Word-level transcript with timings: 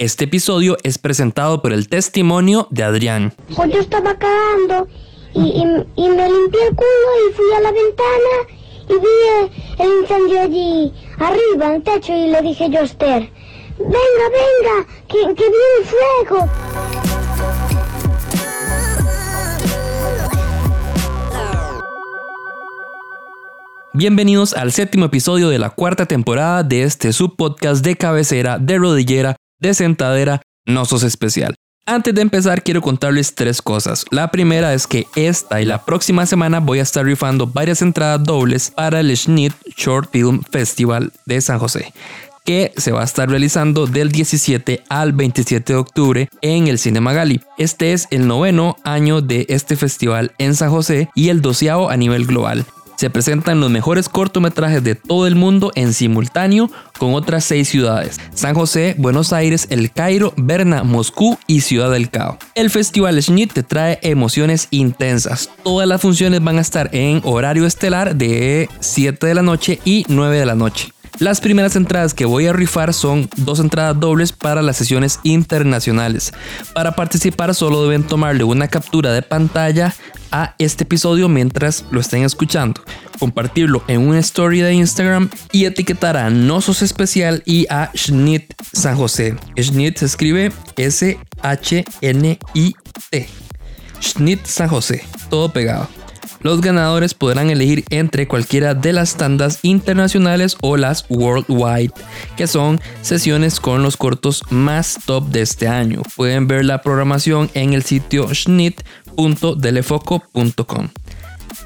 Este 0.00 0.26
episodio 0.26 0.76
es 0.84 0.96
presentado 0.96 1.60
por 1.60 1.72
el 1.72 1.88
testimonio 1.88 2.68
de 2.70 2.84
Adrián. 2.84 3.34
Pues 3.56 3.72
yo 3.72 3.80
estaba 3.80 4.16
cagando 4.16 4.86
y, 5.34 5.40
y, 5.40 5.62
y 5.96 6.08
me 6.08 6.30
limpié 6.30 6.68
el 6.68 6.76
culo 6.76 7.10
y 7.28 7.34
fui 7.34 7.52
a 7.56 7.60
la 7.62 7.72
ventana 7.72 8.46
y 8.88 8.92
vi 8.92 9.82
el 9.82 10.00
incendio 10.00 10.40
allí 10.40 10.92
arriba 11.18 11.66
en 11.66 11.72
el 11.72 11.82
techo 11.82 12.12
y 12.12 12.28
le 12.28 12.40
dije 12.42 12.70
yo 12.70 12.78
a 12.78 12.84
Esther, 12.84 13.28
venga, 13.76 14.28
venga, 14.30 14.86
que, 15.08 15.34
que 15.34 15.50
viene 15.50 15.84
fuego. 15.84 16.48
Bienvenidos 23.94 24.54
al 24.54 24.70
séptimo 24.70 25.06
episodio 25.06 25.48
de 25.48 25.58
la 25.58 25.70
cuarta 25.70 26.06
temporada 26.06 26.62
de 26.62 26.84
este 26.84 27.12
subpodcast 27.12 27.84
de 27.84 27.96
cabecera, 27.96 28.60
de 28.60 28.78
rodillera, 28.78 29.34
de 29.58 29.74
sentadera, 29.74 30.42
no 30.66 30.84
sos 30.84 31.02
especial. 31.02 31.54
Antes 31.86 32.14
de 32.14 32.20
empezar 32.20 32.62
quiero 32.62 32.82
contarles 32.82 33.34
tres 33.34 33.62
cosas. 33.62 34.04
La 34.10 34.30
primera 34.30 34.74
es 34.74 34.86
que 34.86 35.06
esta 35.16 35.62
y 35.62 35.64
la 35.64 35.86
próxima 35.86 36.26
semana 36.26 36.60
voy 36.60 36.80
a 36.80 36.82
estar 36.82 37.04
rifando 37.04 37.46
varias 37.46 37.80
entradas 37.80 38.22
dobles 38.22 38.70
para 38.70 39.00
el 39.00 39.16
Schnitt 39.16 39.54
Short 39.74 40.10
Film 40.12 40.42
Festival 40.50 41.12
de 41.24 41.40
San 41.40 41.58
José 41.58 41.92
que 42.48 42.72
se 42.78 42.92
va 42.92 43.02
a 43.02 43.04
estar 43.04 43.28
realizando 43.28 43.86
del 43.86 44.10
17 44.10 44.82
al 44.88 45.12
27 45.12 45.70
de 45.70 45.78
octubre 45.78 46.28
en 46.40 46.66
el 46.66 46.78
Cinema 46.78 47.12
Gali. 47.12 47.42
Este 47.58 47.92
es 47.92 48.08
el 48.10 48.26
noveno 48.26 48.76
año 48.84 49.20
de 49.20 49.44
este 49.50 49.76
festival 49.76 50.32
en 50.38 50.54
San 50.54 50.70
José 50.70 51.10
y 51.14 51.28
el 51.28 51.42
doceavo 51.42 51.90
a 51.90 51.98
nivel 51.98 52.24
global 52.24 52.64
se 52.98 53.10
presentan 53.10 53.60
los 53.60 53.70
mejores 53.70 54.08
cortometrajes 54.08 54.82
de 54.82 54.96
todo 54.96 55.28
el 55.28 55.36
mundo 55.36 55.70
en 55.76 55.92
simultáneo 55.92 56.68
con 56.98 57.14
otras 57.14 57.44
seis 57.44 57.68
ciudades: 57.68 58.18
San 58.34 58.56
José, 58.56 58.96
Buenos 58.98 59.32
Aires, 59.32 59.68
El 59.70 59.92
Cairo, 59.92 60.34
Berna, 60.36 60.82
Moscú 60.82 61.38
y 61.46 61.60
Ciudad 61.60 61.92
del 61.92 62.10
Cabo. 62.10 62.38
El 62.56 62.70
Festival 62.70 63.22
Schnitt 63.22 63.52
te 63.52 63.62
trae 63.62 64.00
emociones 64.02 64.66
intensas. 64.72 65.48
Todas 65.62 65.86
las 65.86 66.00
funciones 66.00 66.42
van 66.42 66.58
a 66.58 66.62
estar 66.62 66.90
en 66.92 67.20
horario 67.22 67.66
estelar 67.66 68.16
de 68.16 68.68
7 68.80 69.28
de 69.28 69.34
la 69.34 69.42
noche 69.42 69.78
y 69.84 70.04
9 70.08 70.36
de 70.36 70.46
la 70.46 70.56
noche. 70.56 70.92
Las 71.18 71.40
primeras 71.40 71.74
entradas 71.74 72.14
que 72.14 72.24
voy 72.24 72.46
a 72.46 72.52
rifar 72.52 72.94
son 72.94 73.28
dos 73.36 73.58
entradas 73.58 73.98
dobles 73.98 74.30
para 74.30 74.62
las 74.62 74.76
sesiones 74.76 75.18
internacionales. 75.24 76.32
Para 76.74 76.92
participar 76.92 77.56
solo 77.56 77.82
deben 77.82 78.04
tomarle 78.04 78.44
una 78.44 78.68
captura 78.68 79.12
de 79.12 79.22
pantalla 79.22 79.94
a 80.30 80.54
este 80.58 80.84
episodio 80.84 81.28
mientras 81.28 81.84
lo 81.90 82.00
estén 82.00 82.22
escuchando, 82.22 82.82
compartirlo 83.18 83.82
en 83.88 84.06
una 84.06 84.20
story 84.20 84.60
de 84.60 84.74
Instagram 84.74 85.28
y 85.50 85.64
etiquetar 85.64 86.16
a 86.16 86.30
Nosos 86.30 86.82
Especial 86.82 87.42
y 87.44 87.66
a 87.68 87.90
Schnit 87.96 88.54
San 88.72 88.96
José. 88.96 89.34
Schnit 89.60 89.98
se 89.98 90.06
escribe 90.06 90.52
S-H-N-I-T. 90.76 91.18
Schnit 94.00 94.46
San 94.46 94.68
José, 94.68 95.02
todo 95.28 95.52
pegado. 95.52 95.88
Los 96.40 96.60
ganadores 96.60 97.14
podrán 97.14 97.50
elegir 97.50 97.84
entre 97.90 98.28
cualquiera 98.28 98.74
de 98.74 98.92
las 98.92 99.16
tandas 99.16 99.58
internacionales 99.62 100.56
o 100.60 100.76
las 100.76 101.06
worldwide, 101.08 101.92
que 102.36 102.46
son 102.46 102.80
sesiones 103.02 103.58
con 103.60 103.82
los 103.82 103.96
cortos 103.96 104.42
más 104.50 105.00
top 105.04 105.26
de 105.28 105.42
este 105.42 105.66
año. 105.68 106.02
Pueden 106.16 106.46
ver 106.46 106.64
la 106.64 106.80
programación 106.82 107.50
en 107.54 107.72
el 107.72 107.82
sitio 107.82 108.32
schnit.delefoco.com. 108.32 110.88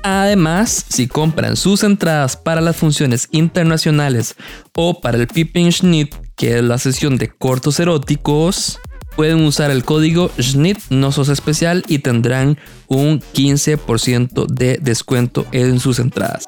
Además, 0.03 0.87
si 0.89 1.07
compran 1.07 1.57
sus 1.57 1.85
entradas 1.85 2.37
para 2.37 2.61
las 2.61 2.75
funciones 2.77 3.29
internacionales 3.31 4.35
o 4.75 5.01
para 5.01 5.19
el 5.19 5.29
Pippin 5.29 5.71
Schnitt, 5.71 6.17
que 6.35 6.59
es 6.59 6.65
la 6.65 6.79
sesión 6.79 7.19
de 7.19 7.29
cortos 7.29 7.79
eróticos, 7.79 8.81
pueden 9.17 9.45
usar 9.45 9.71
el 9.71 9.85
código 9.85 10.31
SNIT 10.39 10.79
no 10.91 11.13
sos 11.13 11.29
especial 11.29 11.85
y 11.89 12.01
tendrán 12.01 12.59
un 12.89 13.21
15% 13.21 14.47
de 14.47 14.79
descuento 14.81 15.47
en 15.53 15.81
sus 15.81 15.99
entradas. 15.99 16.47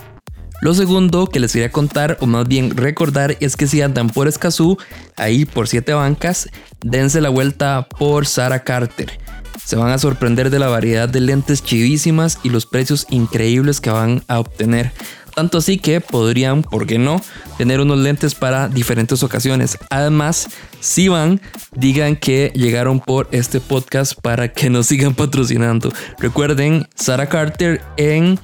Lo 0.65 0.73
segundo 0.73 1.27
que 1.27 1.41
les 1.41 1.53
quería 1.53 1.71
contar, 1.71 2.17
o 2.23 2.27
más 2.27 2.49
bien 2.49 2.75
recordar, 2.75 3.37
es 3.41 3.55
que 3.55 3.67
si 3.67 3.83
andan 3.83 4.09
por 4.09 4.29
Escazú, 4.29 4.79
ahí 5.15 5.45
por 5.45 5.69
7 5.69 5.93
bancas, 5.93 6.49
dense 6.83 7.21
la 7.21 7.29
vuelta 7.29 7.87
por 7.99 8.27
Sarah 8.27 8.65
Carter. 8.65 9.21
Se 9.63 9.77
van 9.77 9.91
a 9.91 9.99
sorprender 9.99 10.49
de 10.49 10.59
la 10.59 10.69
variedad 10.69 11.07
de 11.07 11.21
lentes 11.21 11.63
chivísimas 11.63 12.39
y 12.45 12.49
los 12.49 12.65
precios 12.65 13.07
increíbles 13.11 13.83
que 13.83 13.91
van 13.91 14.23
a 14.27 14.39
obtener. 14.41 14.91
Tanto 15.35 15.59
así 15.59 15.77
que 15.77 16.01
podrían, 16.01 16.63
¿por 16.63 16.87
qué 16.87 16.99
no?, 16.99 17.21
tener 17.59 17.81
unos 17.81 17.99
lentes 17.99 18.35
para 18.35 18.69
diferentes 18.69 19.23
ocasiones. 19.23 19.77
Además, 19.91 20.49
si 20.81 21.09
van, 21.09 21.43
digan 21.77 22.17
que 22.17 22.53
llegaron 22.55 23.01
por 23.01 23.29
este 23.33 23.61
podcast 23.61 24.15
para 24.19 24.51
que 24.51 24.71
nos 24.71 24.87
sigan 24.87 25.15
patrocinando. 25.15 25.93
Recuerden, 26.19 26.89
Sarah 26.95 27.29
Carter 27.29 27.83
en 27.99 28.39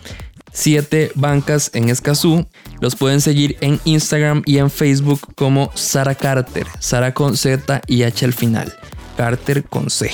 7 0.52 1.12
bancas 1.14 1.70
en 1.74 1.88
Escazú. 1.88 2.46
Los 2.80 2.96
pueden 2.96 3.20
seguir 3.20 3.56
en 3.60 3.80
Instagram 3.84 4.42
y 4.46 4.58
en 4.58 4.70
Facebook 4.70 5.20
como 5.34 5.70
Sara 5.74 6.14
Carter. 6.14 6.66
Sara 6.78 7.14
con 7.14 7.36
Z 7.36 7.82
y 7.86 8.02
H 8.02 8.24
al 8.24 8.32
final. 8.32 8.72
Carter 9.16 9.64
con 9.64 9.90
C. 9.90 10.10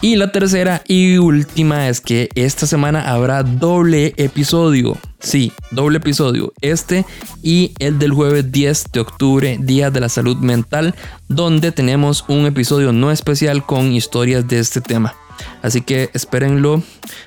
Y 0.00 0.16
la 0.16 0.32
tercera 0.32 0.82
y 0.88 1.18
última 1.18 1.88
es 1.88 2.00
que 2.00 2.28
esta 2.34 2.66
semana 2.66 3.12
habrá 3.12 3.44
doble 3.44 4.14
episodio. 4.16 4.98
Sí, 5.20 5.52
doble 5.70 5.98
episodio. 5.98 6.52
Este 6.60 7.06
y 7.40 7.72
el 7.78 8.00
del 8.00 8.12
jueves 8.12 8.50
10 8.50 8.86
de 8.92 8.98
octubre, 8.98 9.58
Día 9.60 9.92
de 9.92 10.00
la 10.00 10.08
Salud 10.08 10.38
Mental, 10.38 10.96
donde 11.28 11.70
tenemos 11.70 12.24
un 12.26 12.46
episodio 12.46 12.92
no 12.92 13.12
especial 13.12 13.64
con 13.64 13.92
historias 13.92 14.48
de 14.48 14.58
este 14.58 14.80
tema. 14.80 15.14
Así 15.62 15.82
que 15.82 16.10
espérenlo, 16.14 16.82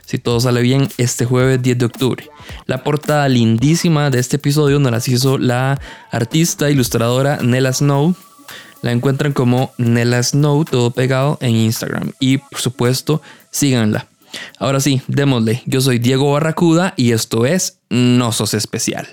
si 0.05 0.17
todo 0.17 0.39
sale 0.39 0.61
bien, 0.61 0.89
este 0.97 1.25
jueves 1.25 1.61
10 1.61 1.77
de 1.77 1.85
octubre. 1.85 2.29
La 2.65 2.83
portada 2.83 3.27
lindísima 3.29 4.09
de 4.09 4.19
este 4.19 4.35
episodio 4.35 4.79
nos 4.79 4.91
las 4.91 5.07
hizo 5.07 5.37
la 5.37 5.79
artista 6.11 6.69
ilustradora 6.69 7.39
Nella 7.41 7.73
Snow 7.73 8.15
la 8.85 8.91
encuentran 8.91 9.33
como 9.33 9.73
Nella 9.79 10.21
Snow, 10.21 10.63
todo 10.63 10.91
pegado 10.91 11.39
en 11.41 11.55
Instagram. 11.55 12.11
Y 12.19 12.37
por 12.37 12.59
supuesto, 12.59 13.19
síganla. 13.49 14.07
Ahora 14.59 14.79
sí, 14.79 15.01
démosle. 15.07 15.63
Yo 15.65 15.81
soy 15.81 15.97
Diego 15.97 16.31
Barracuda 16.31 16.93
y 16.95 17.11
esto 17.11 17.47
es 17.47 17.79
No 17.89 18.31
Sos 18.31 18.53
Especial. 18.53 19.07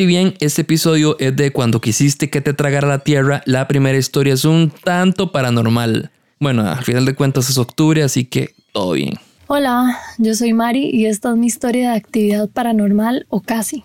Si 0.00 0.06
bien 0.06 0.32
este 0.40 0.62
episodio 0.62 1.18
es 1.18 1.36
de 1.36 1.52
cuando 1.52 1.82
quisiste 1.82 2.30
que 2.30 2.40
te 2.40 2.54
tragara 2.54 2.88
la 2.88 3.00
tierra, 3.00 3.42
la 3.44 3.68
primera 3.68 3.98
historia 3.98 4.32
es 4.32 4.46
un 4.46 4.72
tanto 4.82 5.30
paranormal. 5.30 6.10
Bueno, 6.38 6.66
al 6.66 6.82
final 6.84 7.04
de 7.04 7.14
cuentas 7.14 7.50
es 7.50 7.58
octubre, 7.58 8.02
así 8.02 8.24
que 8.24 8.54
todo 8.72 8.92
bien. 8.92 9.18
Hola, 9.46 9.98
yo 10.16 10.34
soy 10.34 10.54
Mari 10.54 10.88
y 10.90 11.04
esta 11.04 11.28
es 11.32 11.36
mi 11.36 11.48
historia 11.48 11.90
de 11.90 11.98
actividad 11.98 12.48
paranormal 12.48 13.26
o 13.28 13.42
casi. 13.42 13.84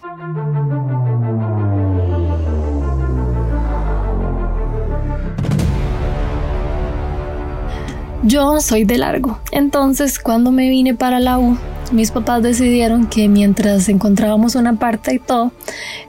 Yo 8.24 8.62
soy 8.62 8.86
de 8.86 9.00
largo, 9.00 9.42
entonces 9.52 10.18
cuando 10.20 10.54
me 10.54 10.70
vine 10.70 10.96
para 10.96 11.20
la 11.20 11.40
U 11.40 11.58
mis 11.92 12.12
papás 12.12 12.42
decidieron 12.44 13.08
que 13.08 13.28
mientras 13.28 13.90
encontrábamos 13.90 14.56
una 14.56 14.78
parte 14.78 15.16
y 15.16 15.20
todo, 15.20 15.52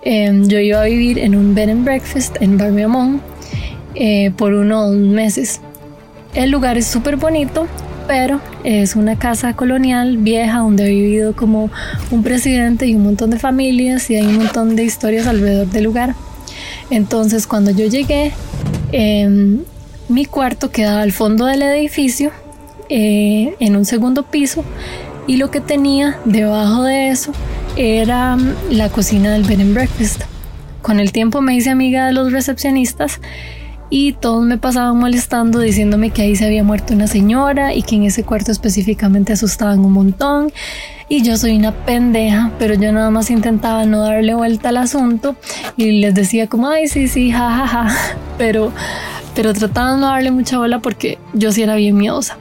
em, 0.02 0.46
yo 0.48 0.58
iba 0.58 0.80
a 0.80 0.84
vivir 0.84 1.18
en 1.18 1.34
un 1.34 1.54
bed 1.54 1.70
and 1.70 1.84
breakfast 1.84 2.36
en 2.40 2.58
Barmiamón 2.58 3.20
eh, 3.94 4.30
por 4.36 4.52
unos 4.52 4.94
meses. 4.94 5.60
El 6.34 6.50
lugar 6.50 6.76
es 6.76 6.86
súper 6.86 7.16
bonito, 7.16 7.66
pero 8.06 8.40
es 8.64 8.94
una 8.96 9.18
casa 9.18 9.54
colonial 9.54 10.18
vieja 10.18 10.58
donde 10.58 10.84
ha 10.84 10.88
vivido 10.88 11.34
como 11.34 11.70
un 12.10 12.22
presidente 12.22 12.86
y 12.86 12.94
un 12.94 13.04
montón 13.04 13.30
de 13.30 13.38
familias 13.38 14.10
y 14.10 14.16
hay 14.16 14.26
un 14.26 14.36
montón 14.36 14.76
de 14.76 14.84
historias 14.84 15.26
alrededor 15.26 15.66
del 15.68 15.84
lugar. 15.84 16.14
Entonces 16.90 17.46
cuando 17.46 17.70
yo 17.70 17.86
llegué, 17.86 18.32
em, 18.92 19.60
mi 20.08 20.24
cuarto 20.24 20.70
quedaba 20.70 21.02
al 21.02 21.12
fondo 21.12 21.46
del 21.46 21.62
edificio, 21.62 22.30
eh, 22.88 23.56
en 23.58 23.74
un 23.74 23.84
segundo 23.84 24.22
piso, 24.22 24.64
y 25.26 25.36
lo 25.36 25.50
que 25.50 25.60
tenía 25.60 26.18
debajo 26.24 26.84
de 26.84 27.08
eso 27.08 27.32
era 27.76 28.36
mm, 28.36 28.54
la 28.70 28.88
cocina 28.88 29.32
del 29.32 29.44
bed 29.44 29.60
and 29.60 29.74
breakfast. 29.74 30.22
Con 30.82 31.00
el 31.00 31.12
tiempo 31.12 31.40
me 31.40 31.54
hice 31.54 31.70
amiga 31.70 32.06
de 32.06 32.12
los 32.12 32.32
recepcionistas 32.32 33.20
y 33.90 34.12
todos 34.12 34.44
me 34.44 34.58
pasaban 34.58 34.98
molestando 34.98 35.60
diciéndome 35.60 36.10
que 36.10 36.22
ahí 36.22 36.36
se 36.36 36.44
había 36.44 36.64
muerto 36.64 36.94
una 36.94 37.06
señora 37.06 37.74
y 37.74 37.82
que 37.82 37.96
en 37.96 38.04
ese 38.04 38.24
cuarto 38.24 38.50
específicamente 38.50 39.32
asustaban 39.32 39.80
un 39.80 39.92
montón 39.92 40.52
y 41.08 41.22
yo 41.22 41.36
soy 41.36 41.56
una 41.56 41.72
pendeja, 41.72 42.50
pero 42.58 42.74
yo 42.74 42.90
nada 42.92 43.10
más 43.10 43.30
intentaba 43.30 43.84
no 43.84 44.00
darle 44.00 44.34
vuelta 44.34 44.70
al 44.70 44.78
asunto 44.78 45.36
y 45.76 46.00
les 46.00 46.14
decía 46.14 46.48
como, 46.48 46.68
ay, 46.68 46.88
sí, 46.88 47.06
sí, 47.06 47.30
jajaja, 47.30 47.94
pero, 48.38 48.72
pero 49.34 49.52
trataba 49.54 49.94
de 49.94 50.00
no 50.00 50.06
darle 50.06 50.32
mucha 50.32 50.58
bola 50.58 50.80
porque 50.80 51.18
yo 51.32 51.52
sí 51.52 51.62
era 51.62 51.76
bien 51.76 51.96
miedosa. 51.96 52.36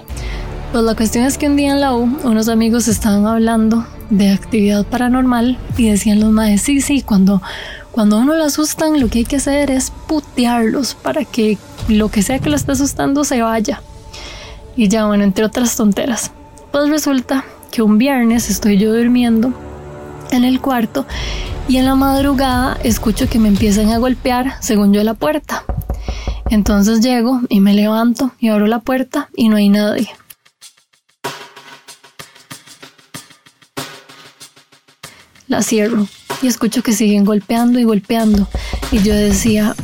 Pues 0.76 0.84
la 0.84 0.94
cuestión 0.94 1.24
es 1.24 1.38
que 1.38 1.48
un 1.48 1.56
día 1.56 1.72
en 1.72 1.80
la 1.80 1.96
U 1.96 2.18
unos 2.26 2.50
amigos 2.50 2.90
estaban 2.90 3.26
hablando 3.26 3.86
de 4.10 4.32
actividad 4.32 4.86
paranormal 4.86 5.58
y 5.78 5.90
decían 5.90 6.20
los 6.20 6.32
maes, 6.32 6.64
sí, 6.64 6.82
sí, 6.82 7.02
cuando, 7.02 7.42
cuando 7.94 8.18
uno 8.18 8.34
lo 8.36 8.44
asustan 8.44 9.00
lo 9.00 9.08
que 9.08 9.20
hay 9.20 9.24
que 9.24 9.38
hacer 9.38 9.72
es 9.72 9.94
putearlos 10.06 10.94
para 10.94 11.24
que 11.24 11.58
lo 11.88 12.10
que 12.10 12.24
sea 12.24 12.40
que 12.40 12.50
lo 12.50 12.58
esté 12.58 12.74
asustando 12.74 13.24
se 13.24 13.42
vaya. 13.42 13.82
Y 14.76 14.90
ya 14.90 15.06
bueno, 15.06 15.24
entre 15.24 15.46
otras 15.46 15.78
tonteras. 15.78 16.32
Pues 16.74 16.90
resulta 16.90 17.46
que 17.72 17.82
un 17.82 17.98
viernes 17.98 18.50
estoy 18.50 18.78
yo 18.78 18.94
durmiendo 18.94 19.54
en 20.32 20.44
el 20.44 20.60
cuarto 20.60 21.06
y 21.70 21.78
en 21.78 21.86
la 21.86 21.96
madrugada 21.96 22.78
escucho 22.84 23.30
que 23.30 23.40
me 23.40 23.48
empiezan 23.48 23.92
a 23.92 23.98
golpear 23.98 24.56
según 24.60 24.94
yo 24.94 25.06
la 25.06 25.14
puerta. 25.14 25.64
Entonces 26.50 27.00
llego 27.00 27.40
y 27.48 27.62
me 27.62 27.74
levanto 27.74 28.32
y 28.40 28.50
abro 28.50 28.68
la 28.68 28.80
puerta 28.80 29.30
y 29.38 29.48
no 29.48 29.56
hay 29.56 29.70
nadie. 29.70 30.10
La 35.48 35.62
cierro 35.62 36.08
y 36.42 36.48
escucho 36.48 36.82
que 36.82 36.94
siguen 36.94 37.24
golpeando 37.24 37.80
y 37.80 37.84
golpeando 37.84 38.48
y 38.92 39.00
yo 39.04 39.14
decía, 39.14 39.76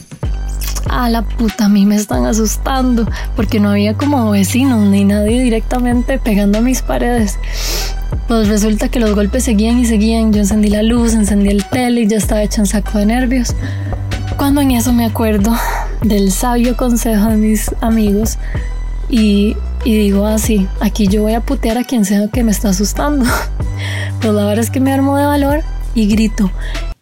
a 0.89 1.09
la 1.09 1.21
puta, 1.21 1.65
a 1.65 1.69
mí 1.69 1.85
me 1.85 1.95
están 1.95 2.25
asustando 2.25 3.07
porque 3.35 3.59
no 3.59 3.69
había 3.69 3.93
como 3.95 4.31
vecinos 4.31 4.87
ni 4.89 5.05
nadie 5.05 5.41
directamente 5.41 6.19
pegando 6.19 6.57
a 6.57 6.61
mis 6.61 6.81
paredes. 6.81 7.37
Pues 8.27 8.47
resulta 8.47 8.89
que 8.89 8.99
los 8.99 9.13
golpes 9.13 9.43
seguían 9.43 9.79
y 9.79 9.85
seguían. 9.85 10.33
Yo 10.33 10.39
encendí 10.39 10.69
la 10.69 10.83
luz, 10.83 11.13
encendí 11.13 11.49
el 11.49 11.65
tele 11.65 12.01
y 12.01 12.07
ya 12.07 12.17
estaba 12.17 12.41
hecho 12.41 12.61
un 12.61 12.67
saco 12.67 12.97
de 12.97 13.05
nervios. 13.05 13.55
Cuando 14.37 14.61
en 14.61 14.71
eso 14.71 14.93
me 14.93 15.05
acuerdo 15.05 15.55
del 16.01 16.31
sabio 16.31 16.75
consejo 16.75 17.27
de 17.27 17.37
mis 17.37 17.71
amigos 17.81 18.37
y, 19.09 19.55
y 19.85 19.95
digo 19.95 20.25
así, 20.25 20.67
aquí 20.79 21.07
yo 21.07 21.21
voy 21.21 21.33
a 21.33 21.41
putear 21.41 21.77
a 21.77 21.83
quien 21.83 22.05
sea 22.05 22.27
que 22.27 22.43
me 22.43 22.51
está 22.51 22.69
asustando. 22.69 23.25
Pues 24.21 24.33
la 24.33 24.45
verdad 24.45 24.63
es 24.63 24.69
que 24.69 24.79
me 24.79 24.93
armo 24.93 25.17
de 25.17 25.25
valor 25.25 25.63
y 25.95 26.07
grito, 26.07 26.51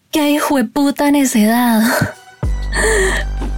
¡qué 0.10 0.31
hijo 0.31 0.56
de 0.56 0.66
puta 0.66 1.12
necedad! 1.12 1.81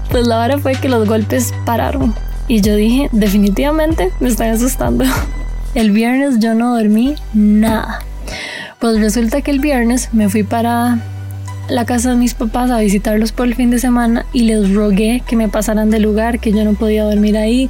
Pues 0.09 0.27
la 0.27 0.39
verdad 0.39 0.59
fue 0.59 0.73
que 0.73 0.89
los 0.89 1.07
golpes 1.07 1.53
pararon 1.63 2.13
y 2.49 2.59
yo 2.59 2.75
dije, 2.75 3.07
definitivamente 3.13 4.11
me 4.19 4.27
están 4.27 4.49
asustando. 4.49 5.05
El 5.73 5.91
viernes 5.91 6.39
yo 6.39 6.53
no 6.53 6.75
dormí 6.75 7.15
nada. 7.33 8.01
Pues 8.79 8.99
resulta 8.99 9.41
que 9.41 9.51
el 9.51 9.59
viernes 9.59 10.09
me 10.11 10.27
fui 10.27 10.43
para 10.43 10.99
la 11.69 11.85
casa 11.85 12.09
de 12.09 12.17
mis 12.17 12.33
papás 12.33 12.69
a 12.71 12.79
visitarlos 12.79 13.31
por 13.31 13.45
el 13.45 13.55
fin 13.55 13.69
de 13.69 13.79
semana 13.79 14.25
y 14.33 14.41
les 14.41 14.73
rogué 14.73 15.23
que 15.25 15.37
me 15.37 15.47
pasaran 15.47 15.89
del 15.89 16.01
lugar, 16.01 16.39
que 16.39 16.51
yo 16.51 16.65
no 16.65 16.73
podía 16.73 17.05
dormir 17.05 17.37
ahí, 17.37 17.69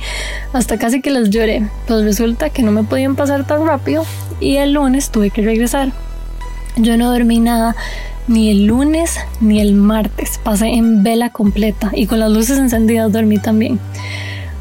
hasta 0.51 0.79
casi 0.79 1.01
que 1.01 1.11
les 1.11 1.29
lloré. 1.29 1.67
Pues 1.85 2.03
resulta 2.03 2.49
que 2.49 2.63
no 2.63 2.71
me 2.71 2.83
podían 2.83 3.15
pasar 3.15 3.45
tan 3.45 3.67
rápido 3.67 4.03
y 4.41 4.57
el 4.57 4.73
lunes 4.73 5.11
tuve 5.11 5.29
que 5.29 5.41
regresar. 5.41 5.93
Yo 6.75 6.97
no 6.97 7.11
dormí 7.11 7.39
nada 7.39 7.75
ni 8.27 8.49
el 8.49 8.65
lunes 8.65 9.15
ni 9.39 9.61
el 9.61 9.73
martes. 9.73 10.39
Pasé 10.43 10.67
en 10.67 11.03
vela 11.03 11.29
completa 11.29 11.91
y 11.93 12.07
con 12.07 12.19
las 12.19 12.31
luces 12.31 12.57
encendidas 12.57 13.11
dormí 13.11 13.37
también. 13.37 13.79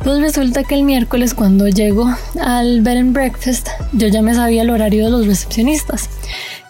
Pues 0.05 0.21
resulta 0.21 0.65
que 0.65 0.75
el 0.75 0.85
miércoles 0.85 1.35
cuando 1.35 1.69
llego 1.69 2.09
al 2.41 2.81
bed 2.81 2.99
and 2.99 3.12
breakfast 3.12 3.69
yo 3.93 4.09
ya 4.09 4.23
me 4.23 4.35
sabía 4.35 4.62
el 4.62 4.71
horario 4.71 5.05
de 5.05 5.11
los 5.11 5.27
recepcionistas 5.27 6.09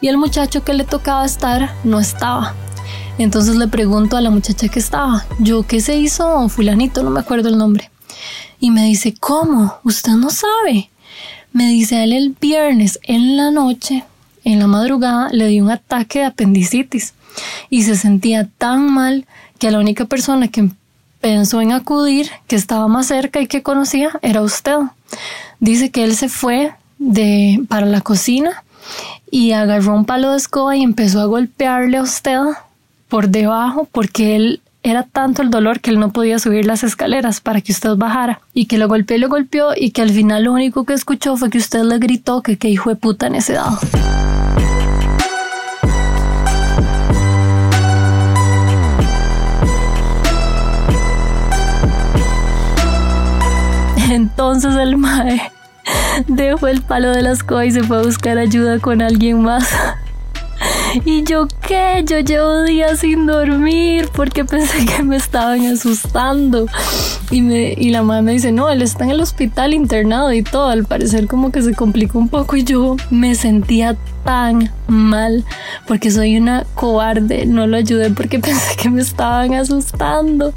y 0.01 0.09
el 0.09 0.17
muchacho 0.17 0.65
que 0.65 0.75
le 0.75 0.85
tocaba 0.85 1.25
estar 1.25 1.73
no 1.85 2.01
estaba. 2.01 2.55
Entonces 3.19 3.57
le 3.57 3.69
pregunto 3.69 4.17
a 4.17 4.21
la 4.21 4.31
muchacha 4.31 4.69
que 4.69 4.79
estaba, 4.79 5.27
yo 5.39 5.63
qué 5.63 5.81
se 5.81 5.97
hizo 5.97 6.49
fulanito, 6.49 7.03
no 7.03 7.11
me 7.11 7.21
acuerdo 7.21 7.49
el 7.51 7.59
nombre. 7.59 7.91
Y 8.59 8.71
me 8.71 8.85
dice, 8.85 9.15
¿cómo? 9.19 9.75
¿Usted 9.85 10.13
no 10.13 10.31
sabe? 10.31 10.90
Me 11.53 11.69
dice 11.69 12.05
él 12.05 12.13
el 12.13 12.35
viernes 12.41 13.01
en 13.03 13.37
la 13.37 13.51
noche 13.51 14.05
en 14.45 14.59
la 14.59 14.67
madrugada 14.67 15.29
le 15.33 15.49
dio 15.49 15.65
un 15.65 15.71
ataque 15.71 16.21
de 16.21 16.25
apendicitis 16.27 17.15
y 17.69 17.83
se 17.83 17.97
sentía 17.97 18.49
tan 18.59 18.93
mal 18.93 19.27
que 19.59 19.71
la 19.71 19.79
única 19.79 20.07
persona 20.07 20.49
que 20.49 20.71
pensó 21.21 21.61
en 21.61 21.73
acudir, 21.73 22.31
que 22.47 22.57
estaba 22.57 22.89
más 22.89 23.07
cerca 23.07 23.41
y 23.41 23.47
que 23.47 23.63
conocía, 23.63 24.11
era 24.23 24.43
usted. 24.43 24.79
Dice 25.59 25.91
que 25.91 26.05
él 26.05 26.17
se 26.17 26.29
fue 26.29 26.73
de, 26.99 27.63
para 27.69 27.87
la 27.87 28.01
cocina 28.01 28.65
y 29.31 29.53
agarró 29.53 29.95
un 29.95 30.07
palo 30.07 30.31
de 30.31 30.39
escoba 30.39 30.77
y 30.77 30.83
empezó 30.83 31.21
a 31.21 31.27
golpearle 31.27 31.99
a 31.99 32.03
usted 32.03 32.39
por 33.09 33.29
debajo 33.29 33.87
porque 33.93 34.37
él 34.37 34.63
era 34.83 35.03
tanto 35.03 35.43
el 35.43 35.51
dolor 35.51 35.81
que 35.81 35.91
él 35.91 36.01
no 36.01 36.11
podía 36.11 36.39
subir 36.39 36.65
las 36.65 36.85
escaleras 36.85 37.43
para 37.43 37.61
que 37.61 37.73
usted 37.73 37.97
bajara 37.97 38.41
y 38.55 38.67
que 38.67 38.79
lo 38.79 38.89
golpeó 38.89 39.17
y 39.17 39.21
lo 39.21 39.29
golpeó 39.29 39.73
y 39.77 39.91
que 39.91 40.01
al 40.01 40.11
final 40.11 40.45
lo 40.45 40.53
único 40.53 40.85
que 40.85 40.95
escuchó 40.95 41.37
fue 41.37 41.51
que 41.51 41.59
usted 41.59 41.83
le 41.83 41.99
gritó 41.99 42.43
que 42.43 42.57
qué 42.57 42.69
hijo 42.69 42.89
de 42.89 42.97
puta 42.97 43.29
necedad. 43.29 43.73
Entonces 54.11 54.75
el 54.77 54.97
mae 54.97 55.53
dejó 56.27 56.69
el 56.69 56.81
palo 56.83 57.11
de 57.11 57.23
la 57.23 57.33
escoba 57.33 57.67
y 57.67 57.71
se 57.71 57.83
fue 57.83 57.99
a 57.99 58.03
buscar 58.03 58.39
ayuda 58.39 58.79
con 58.79 59.03
alguien 59.03 59.43
más. 59.43 59.69
Y 61.05 61.23
yo 61.25 61.47
qué, 61.67 62.05
yo 62.07 62.19
llevo 62.21 62.63
días 62.63 63.01
sin 63.01 63.27
dormir 63.27 64.09
porque 64.13 64.45
pensé 64.45 64.85
que 64.85 65.03
me 65.03 65.17
estaban 65.17 65.65
asustando. 65.67 66.67
Y, 67.31 67.43
me, 67.43 67.75
y 67.77 67.91
la 67.91 68.03
mamá 68.03 68.23
me 68.23 68.33
dice, 68.33 68.51
no, 68.53 68.69
él 68.69 68.83
está 68.83 69.05
en 69.05 69.11
el 69.11 69.21
hospital 69.21 69.73
internado 69.73 70.33
y 70.33 70.43
todo. 70.43 70.69
Al 70.69 70.85
parecer 70.85 71.27
como 71.27 71.53
que 71.53 71.63
se 71.63 71.75
complicó 71.75 72.19
un 72.19 72.29
poco 72.29 72.57
y 72.57 72.65
yo 72.65 72.97
me 73.11 73.35
sentía 73.35 73.97
tan 74.25 74.71
mal 74.89 75.45
porque 75.87 76.11
soy 76.11 76.37
una 76.37 76.67
cobarde. 76.75 77.47
No 77.47 77.67
lo 77.67 77.77
ayudé 77.77 78.11
porque 78.11 78.39
pensé 78.41 78.77
que 78.77 78.91
me 78.91 79.03
estaban 79.03 79.55
asustando. 79.55 80.53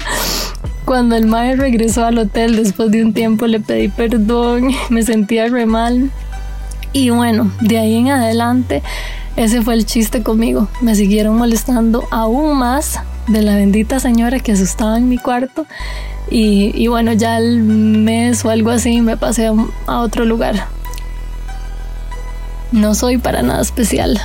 Cuando 0.84 1.16
el 1.16 1.26
mae 1.26 1.56
regresó 1.56 2.04
al 2.04 2.18
hotel 2.18 2.56
después 2.56 2.90
de 2.90 3.02
un 3.02 3.14
tiempo 3.14 3.46
le 3.46 3.60
pedí 3.60 3.88
perdón, 3.88 4.70
me 4.90 5.02
sentía 5.02 5.48
re 5.48 5.66
mal. 5.66 6.10
Y 6.92 7.10
bueno, 7.10 7.50
de 7.60 7.78
ahí 7.78 7.96
en 7.96 8.10
adelante 8.10 8.82
ese 9.36 9.62
fue 9.62 9.74
el 9.74 9.86
chiste 9.86 10.22
conmigo. 10.22 10.68
Me 10.80 10.94
siguieron 10.94 11.36
molestando 11.36 12.04
aún 12.10 12.56
más 12.56 13.00
de 13.26 13.42
la 13.42 13.56
bendita 13.56 14.00
señora 14.00 14.38
que 14.38 14.52
asustaba 14.52 14.96
en 14.96 15.08
mi 15.08 15.18
cuarto. 15.18 15.66
Y, 16.30 16.86
bueno, 16.88 17.12
ya 17.12 17.38
el 17.38 17.62
mes 17.62 18.44
o 18.44 18.50
algo 18.50 18.70
así 18.70 19.00
me 19.02 19.16
pasé 19.16 19.50
a 19.86 20.00
otro 20.00 20.24
lugar. 20.24 20.66
No 22.72 22.94
soy 22.94 23.18
para 23.18 23.42
nada 23.42 23.60
especial. 23.60 24.20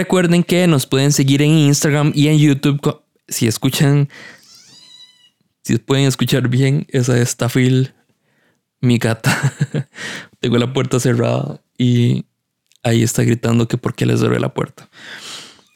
Recuerden 0.00 0.44
que 0.44 0.66
nos 0.66 0.86
pueden 0.86 1.12
seguir 1.12 1.42
en 1.42 1.50
Instagram 1.50 2.12
y 2.14 2.28
en 2.28 2.38
YouTube. 2.38 3.02
Si 3.28 3.46
escuchan, 3.46 4.08
si 5.62 5.76
pueden 5.76 6.06
escuchar 6.06 6.48
bien, 6.48 6.86
esa 6.88 7.18
es 7.18 7.36
Tafil, 7.36 7.92
mi 8.80 8.96
gata. 8.96 9.52
Tengo 10.40 10.56
la 10.56 10.72
puerta 10.72 10.98
cerrada 11.00 11.60
y 11.76 12.24
ahí 12.82 13.02
está 13.02 13.24
gritando 13.24 13.68
que 13.68 13.76
por 13.76 13.94
qué 13.94 14.06
les 14.06 14.20
cerré 14.20 14.40
la 14.40 14.54
puerta. 14.54 14.88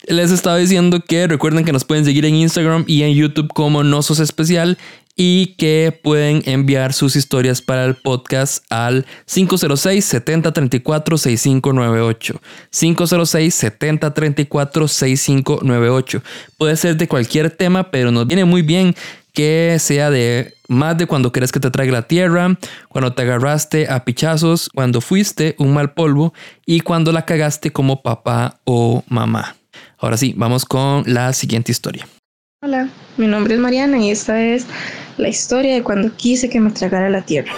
Les 0.07 0.31
estaba 0.31 0.57
diciendo 0.57 1.01
que 1.07 1.27
recuerden 1.27 1.67
que 1.67 1.73
nos 1.73 1.85
pueden 1.85 2.07
seguir 2.07 2.25
en 2.25 2.37
Instagram 2.37 2.87
y 2.87 3.03
en 3.03 3.13
YouTube 3.13 3.49
como 3.53 3.85
Nosos 3.85 4.21
Especial 4.21 4.79
y 5.17 5.55
que 5.57 5.99
pueden 6.03 6.43
enviar 6.47 6.93
sus 6.93 7.17
historias 7.17 7.63
para 7.63 7.85
el 7.85 7.95
podcast 7.95 8.65
al 8.71 9.07
506 9.27 10.05
7034 10.05 11.19
6598. 11.19 12.41
506 12.71 13.55
7034 13.55 14.89
6598. 14.89 16.23
Puede 16.59 16.77
ser 16.77 16.97
de 16.97 17.09
cualquier 17.09 17.51
tema, 17.51 17.91
pero 17.91 18.11
nos 18.11 18.27
viene 18.27 18.45
muy 18.45 18.63
bien 18.63 18.95
que 19.33 19.77
sea 19.81 20.11
de 20.11 20.55
más 20.69 20.97
de 20.97 21.07
cuando 21.07 21.33
querés 21.33 21.53
que 21.53 21.61
te 21.61 21.71
traiga 21.71 21.93
la 21.93 22.09
tierra, 22.09 22.57
cuando 22.89 23.13
te 23.13 23.23
agarraste 23.23 23.89
a 23.91 24.05
pichazos, 24.05 24.71
cuando 24.73 25.01
fuiste 25.01 25.57
un 25.59 25.75
mal 25.75 25.93
polvo 25.93 26.33
y 26.65 26.81
cuando 26.81 27.13
la 27.13 27.25
cagaste 27.25 27.73
como 27.73 28.03
papá 28.03 28.61
o 28.65 29.03
mamá. 29.09 29.57
Ahora 29.99 30.17
sí, 30.17 30.35
vamos 30.37 30.65
con 30.65 31.03
la 31.07 31.33
siguiente 31.33 31.73
historia. 31.73 32.07
Hola, 32.65 32.89
mi 33.19 33.27
nombre 33.27 33.57
es 33.57 33.61
Mariana 33.61 33.99
y 33.99 34.11
esta 34.11 34.43
es 34.43 34.65
la 35.19 35.29
historia 35.29 35.75
de 35.75 35.83
cuando 35.83 36.17
quise 36.17 36.49
que 36.49 36.61
me 36.61 36.71
tragara 36.71 37.11
la 37.11 37.21
tierra. 37.21 37.53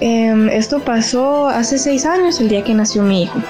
Em, 0.00 0.48
esto 0.48 0.80
pasó 0.80 1.46
hace 1.46 1.78
seis 1.78 2.04
años, 2.04 2.40
el 2.40 2.48
día 2.48 2.64
que 2.64 2.74
nació 2.74 3.04
mi 3.04 3.22
hijo. 3.22 3.40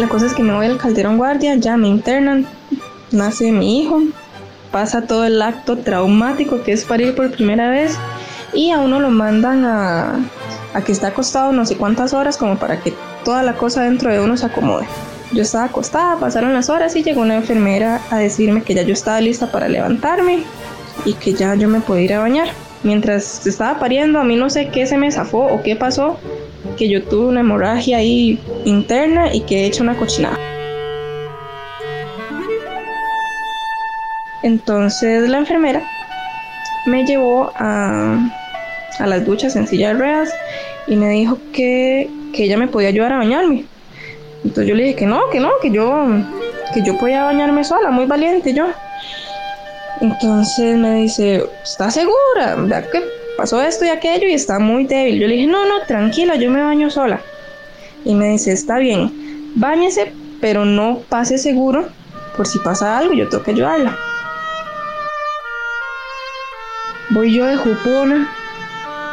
La 0.00 0.08
cosa 0.08 0.24
es 0.24 0.32
que 0.32 0.42
me 0.42 0.54
voy 0.54 0.64
al 0.64 0.78
Calderón 0.78 1.18
Guardia, 1.18 1.56
ya 1.56 1.76
me 1.76 1.86
internan, 1.86 2.46
nace 3.10 3.52
mi 3.52 3.82
hijo, 3.82 4.00
pasa 4.72 5.02
todo 5.02 5.26
el 5.26 5.42
acto 5.42 5.76
traumático 5.76 6.62
que 6.62 6.72
es 6.72 6.86
parir 6.86 7.14
por 7.14 7.30
primera 7.30 7.68
vez 7.68 7.98
y 8.54 8.70
a 8.70 8.78
uno 8.78 8.98
lo 8.98 9.10
mandan 9.10 9.66
a, 9.66 10.18
a 10.72 10.80
que 10.80 10.92
esté 10.92 11.04
acostado 11.04 11.52
no 11.52 11.66
sé 11.66 11.76
cuántas 11.76 12.14
horas 12.14 12.38
como 12.38 12.56
para 12.56 12.80
que 12.80 12.94
toda 13.26 13.42
la 13.42 13.58
cosa 13.58 13.82
dentro 13.82 14.10
de 14.10 14.20
uno 14.20 14.38
se 14.38 14.46
acomode. 14.46 14.86
Yo 15.32 15.42
estaba 15.42 15.64
acostada, 15.64 16.16
pasaron 16.16 16.54
las 16.54 16.70
horas 16.70 16.96
y 16.96 17.02
llegó 17.02 17.20
una 17.20 17.36
enfermera 17.36 18.00
a 18.08 18.16
decirme 18.16 18.62
que 18.62 18.74
ya 18.74 18.82
yo 18.82 18.94
estaba 18.94 19.20
lista 19.20 19.52
para 19.52 19.68
levantarme 19.68 20.44
y 21.04 21.12
que 21.12 21.34
ya 21.34 21.54
yo 21.56 21.68
me 21.68 21.80
podía 21.80 22.04
ir 22.04 22.14
a 22.14 22.20
bañar. 22.20 22.48
Mientras 22.84 23.46
estaba 23.46 23.78
pariendo, 23.78 24.18
a 24.18 24.24
mí 24.24 24.36
no 24.36 24.48
sé 24.48 24.70
qué 24.70 24.86
se 24.86 24.96
me 24.96 25.12
zafó 25.12 25.40
o 25.44 25.62
qué 25.62 25.76
pasó, 25.76 26.16
que 26.76 26.88
yo 26.88 27.02
tuve 27.02 27.26
una 27.26 27.40
hemorragia 27.40 27.98
ahí 27.98 28.38
interna 28.64 29.34
y 29.34 29.40
que 29.40 29.60
he 29.60 29.66
hecho 29.66 29.82
una 29.82 29.96
cochinada. 29.96 30.38
Entonces 34.42 35.28
la 35.28 35.38
enfermera 35.38 35.82
me 36.86 37.04
llevó 37.04 37.52
a, 37.54 38.18
a 38.98 39.06
las 39.06 39.24
duchas 39.26 39.54
en 39.56 39.66
silla 39.66 39.88
de 39.88 39.94
ruedas 39.94 40.30
y 40.86 40.96
me 40.96 41.10
dijo 41.10 41.38
que, 41.52 42.08
que 42.32 42.44
ella 42.44 42.56
me 42.56 42.68
podía 42.68 42.88
ayudar 42.88 43.12
a 43.12 43.18
bañarme. 43.18 43.64
Entonces 44.44 44.66
yo 44.66 44.74
le 44.74 44.84
dije 44.84 44.96
que 44.96 45.06
no, 45.06 45.28
que 45.30 45.40
no, 45.40 45.50
que 45.60 45.70
yo, 45.70 46.06
que 46.72 46.82
yo 46.82 46.96
podía 46.98 47.24
bañarme 47.24 47.64
sola, 47.64 47.90
muy 47.90 48.06
valiente 48.06 48.54
yo. 48.54 48.68
Entonces 50.00 50.76
me 50.78 50.94
dice, 50.94 51.44
¿estás 51.62 51.94
segura? 51.94 52.54
¿Verdad 52.56 52.86
que 52.90 53.19
pasó 53.40 53.62
esto 53.62 53.86
y 53.86 53.88
aquello 53.88 54.28
y 54.28 54.34
está 54.34 54.58
muy 54.58 54.84
débil? 54.84 55.18
Yo 55.18 55.26
le 55.26 55.36
dije, 55.36 55.46
no, 55.46 55.64
no, 55.64 55.80
tranquila, 55.88 56.36
yo 56.36 56.50
me 56.50 56.62
baño 56.62 56.90
sola. 56.90 57.22
Y 58.04 58.14
me 58.14 58.28
dice, 58.28 58.52
está 58.52 58.76
bien, 58.76 59.10
báñese, 59.54 60.12
pero 60.42 60.66
no 60.66 61.00
pase 61.08 61.38
seguro 61.38 61.88
por 62.36 62.46
si 62.46 62.58
pasa 62.58 62.98
algo, 62.98 63.14
yo 63.14 63.30
tengo 63.30 63.42
que 63.42 63.52
ayudarla. 63.52 63.96
Voy 67.08 67.32
yo 67.32 67.46
de 67.46 67.56
jupona, 67.56 68.30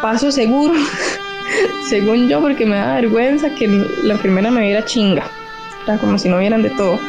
paso 0.01 0.29
seguro, 0.29 0.73
según 1.87 2.27
yo, 2.27 2.41
porque 2.41 2.65
me 2.65 2.75
da 2.75 2.95
vergüenza 2.95 3.55
que 3.55 3.69
la 4.03 4.15
enfermera 4.15 4.51
me 4.51 4.59
viera 4.59 4.83
chinga, 4.83 5.23
como 6.01 6.19
si 6.19 6.27
no 6.27 6.39
vieran 6.39 6.63
de 6.63 6.71
todo. 6.71 6.99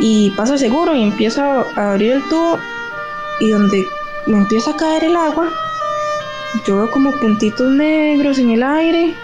Y 0.00 0.30
paso 0.30 0.58
seguro 0.58 0.92
y 0.92 1.04
empiezo 1.04 1.40
a 1.40 1.92
abrir 1.92 2.14
el 2.14 2.22
tubo 2.24 2.58
y 3.38 3.50
donde 3.50 3.86
me 4.26 4.38
empieza 4.38 4.72
a 4.72 4.76
caer 4.76 5.04
el 5.04 5.14
agua, 5.14 5.52
yo 6.66 6.76
veo 6.76 6.90
como 6.90 7.12
puntitos 7.12 7.70
negros 7.70 8.38
en 8.38 8.50
el 8.50 8.62
aire 8.62 9.14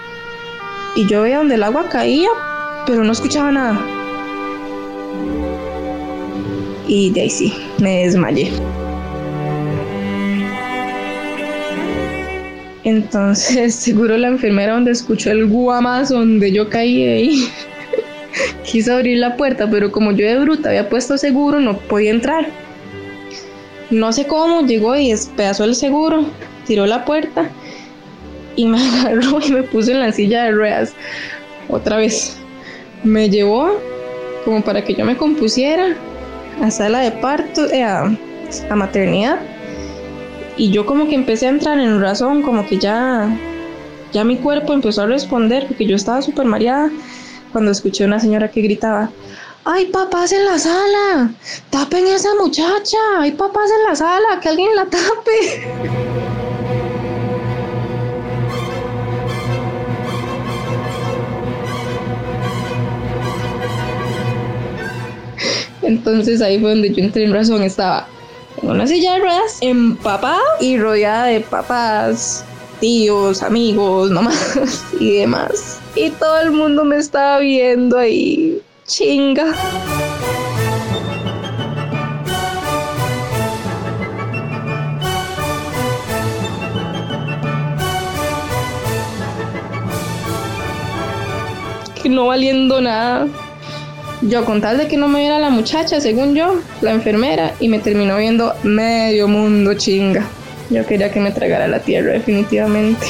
y 0.94 1.06
yo 1.06 1.22
veía 1.22 1.38
donde 1.38 1.54
el 1.54 1.62
agua 1.62 1.88
caía, 1.88 2.28
pero 2.86 3.04
no 3.04 3.12
escuchaba 3.12 3.50
nada. 3.50 3.80
Y 6.86 7.10
de 7.10 7.22
ahí 7.22 7.30
sí, 7.30 7.54
me 7.78 8.04
desmayé. 8.04 8.52
Entonces, 12.84 13.74
seguro 13.86 14.16
la 14.18 14.28
enfermera 14.28 14.74
donde 14.74 14.90
escuchó 14.90 15.30
el 15.30 15.46
guamazo 15.46 16.18
donde 16.18 16.52
yo 16.52 16.68
caí 16.68 17.06
ahí, 17.06 17.48
quiso 18.64 18.94
abrir 18.94 19.18
la 19.18 19.36
puerta, 19.36 19.70
pero 19.70 19.90
como 19.92 20.12
yo 20.12 20.26
de 20.26 20.38
bruta 20.38 20.70
había 20.70 20.88
puesto 20.88 21.16
seguro, 21.16 21.60
no 21.60 21.78
podía 21.78 22.10
entrar. 22.10 22.46
No 23.90 24.12
sé 24.12 24.26
cómo, 24.26 24.66
llegó 24.66 24.96
y 24.96 25.10
despedazó 25.10 25.64
el 25.64 25.74
seguro, 25.74 26.26
tiró 26.66 26.86
la 26.86 27.04
puerta 27.04 27.48
y 28.56 28.66
me 28.66 28.78
agarró 29.00 29.40
y 29.40 29.50
me 29.50 29.62
puso 29.62 29.90
en 29.90 30.00
la 30.00 30.12
silla 30.12 30.44
de 30.44 30.52
ruedas. 30.52 30.94
Otra 31.68 31.96
vez. 31.96 32.36
Me 33.04 33.28
llevó 33.28 33.80
como 34.44 34.62
para 34.62 34.84
que 34.84 34.94
yo 34.94 35.04
me 35.04 35.16
compusiera 35.16 35.96
a 36.60 36.70
sala 36.70 37.00
de 37.00 37.10
parto, 37.10 37.68
eh, 37.70 37.82
a, 37.82 38.16
a 38.70 38.76
maternidad. 38.76 39.40
Y 40.56 40.70
yo 40.70 40.86
como 40.86 41.08
que 41.08 41.14
empecé 41.14 41.46
a 41.46 41.50
entrar 41.50 41.78
en 41.80 42.00
razón, 42.00 42.42
como 42.42 42.64
que 42.66 42.78
ya, 42.78 43.28
ya 44.12 44.22
mi 44.22 44.36
cuerpo 44.36 44.72
empezó 44.72 45.02
a 45.02 45.06
responder, 45.06 45.66
porque 45.66 45.86
yo 45.86 45.96
estaba 45.96 46.22
súper 46.22 46.46
mareada 46.46 46.90
cuando 47.50 47.70
escuché 47.70 48.04
a 48.04 48.06
una 48.06 48.20
señora 48.20 48.50
que 48.50 48.60
gritaba, 48.60 49.10
¡Hay 49.64 49.86
papás 49.86 50.32
en 50.32 50.44
la 50.44 50.58
sala! 50.58 51.30
¡Tapen 51.70 52.04
a 52.06 52.16
esa 52.16 52.34
muchacha! 52.34 52.98
¡Hay 53.20 53.30
papás 53.30 53.70
en 53.70 53.84
la 53.88 53.94
sala! 53.94 54.40
¡Que 54.40 54.48
alguien 54.48 54.74
la 54.74 54.86
tape! 54.86 56.22
Entonces 65.82 66.40
ahí 66.40 66.58
fue 66.58 66.70
donde 66.70 66.92
yo 66.92 67.02
entré 67.02 67.24
en 67.24 67.32
razón. 67.32 67.62
Estaba 67.62 68.06
en 68.62 68.70
una 68.70 68.86
silla 68.86 69.14
de 69.14 69.20
ruedas, 69.20 69.58
empapada 69.60 70.40
y 70.60 70.78
rodeada 70.78 71.26
de 71.26 71.40
papás, 71.40 72.44
tíos, 72.80 73.42
amigos, 73.42 74.10
nomás 74.10 74.84
y 75.00 75.18
demás. 75.18 75.80
Y 75.94 76.10
todo 76.10 76.40
el 76.40 76.52
mundo 76.52 76.84
me 76.84 76.96
estaba 76.96 77.38
viendo 77.38 77.98
ahí 77.98 78.60
Chinga. 78.86 79.54
Que 92.02 92.08
no 92.08 92.26
valiendo 92.26 92.80
nada. 92.80 93.28
Yo 94.22 94.44
con 94.44 94.60
tal 94.60 94.78
de 94.78 94.86
que 94.86 94.96
no 94.96 95.08
me 95.08 95.18
viera 95.18 95.40
la 95.40 95.50
muchacha, 95.50 96.00
según 96.00 96.34
yo, 96.34 96.60
la 96.80 96.92
enfermera, 96.92 97.54
y 97.58 97.68
me 97.68 97.80
terminó 97.80 98.16
viendo 98.18 98.54
medio 98.62 99.26
mundo 99.26 99.74
chinga. 99.74 100.24
Yo 100.70 100.86
quería 100.86 101.10
que 101.10 101.18
me 101.18 101.32
tragara 101.32 101.66
la 101.66 101.80
tierra 101.80 102.12
definitivamente. 102.12 103.04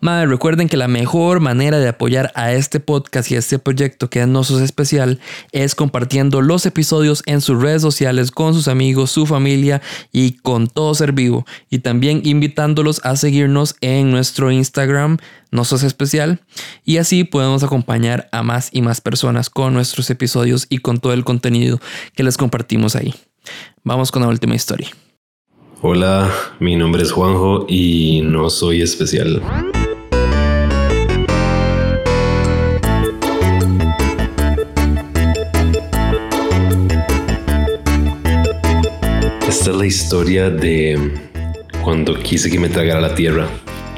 Madre, 0.00 0.26
recuerden 0.26 0.68
que 0.68 0.76
la 0.76 0.86
mejor 0.86 1.40
manera 1.40 1.80
de 1.80 1.88
apoyar 1.88 2.30
a 2.36 2.52
este 2.52 2.78
podcast 2.78 3.32
y 3.32 3.34
a 3.34 3.40
este 3.40 3.58
proyecto 3.58 4.08
que 4.08 4.20
es 4.20 4.28
Nosos 4.28 4.60
Especial 4.60 5.18
es 5.50 5.74
compartiendo 5.74 6.40
los 6.40 6.66
episodios 6.66 7.24
en 7.26 7.40
sus 7.40 7.60
redes 7.60 7.82
sociales 7.82 8.30
con 8.30 8.54
sus 8.54 8.68
amigos, 8.68 9.10
su 9.10 9.26
familia 9.26 9.82
y 10.12 10.34
con 10.34 10.68
todo 10.68 10.94
ser 10.94 11.10
vivo. 11.10 11.46
Y 11.68 11.80
también 11.80 12.20
invitándolos 12.24 13.04
a 13.04 13.16
seguirnos 13.16 13.74
en 13.80 14.12
nuestro 14.12 14.52
Instagram, 14.52 15.16
Nosos 15.50 15.82
Especial. 15.82 16.42
Y 16.84 16.98
así 16.98 17.24
podemos 17.24 17.64
acompañar 17.64 18.28
a 18.30 18.44
más 18.44 18.70
y 18.72 18.82
más 18.82 19.00
personas 19.00 19.50
con 19.50 19.74
nuestros 19.74 20.10
episodios 20.10 20.66
y 20.70 20.78
con 20.78 20.98
todo 20.98 21.12
el 21.12 21.24
contenido 21.24 21.80
que 22.14 22.22
les 22.22 22.36
compartimos 22.36 22.94
ahí. 22.94 23.16
Vamos 23.82 24.12
con 24.12 24.22
la 24.22 24.28
última 24.28 24.54
historia. 24.54 24.90
Hola, 25.80 26.32
mi 26.60 26.76
nombre 26.76 27.02
es 27.02 27.10
Juanjo 27.10 27.66
y 27.68 28.20
no 28.24 28.48
soy 28.48 28.82
especial. 28.82 29.42
Es 39.68 39.76
la 39.76 39.84
historia 39.84 40.48
de 40.48 40.98
cuando 41.84 42.18
quise 42.18 42.50
que 42.50 42.58
me 42.58 42.70
tragara 42.70 43.02
la 43.02 43.14
tierra 43.14 43.46